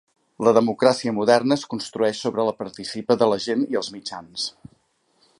La 0.45 0.51
democràcia 0.57 1.11
moderna 1.17 1.57
es 1.59 1.65
construeix 1.73 2.21
sobre 2.25 2.45
la 2.47 2.55
participa 2.61 3.19
de 3.23 3.27
la 3.33 3.37
gent 3.45 3.67
i 3.75 3.79
els 3.83 3.91
mitjans. 3.97 4.47